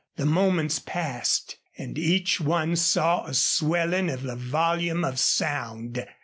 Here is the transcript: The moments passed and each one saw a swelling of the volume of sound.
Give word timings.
The 0.15 0.25
moments 0.25 0.79
passed 0.79 1.57
and 1.77 1.95
each 1.95 2.41
one 2.41 2.75
saw 2.75 3.23
a 3.27 3.35
swelling 3.35 4.09
of 4.09 4.23
the 4.23 4.35
volume 4.35 5.05
of 5.05 5.19
sound. 5.19 6.03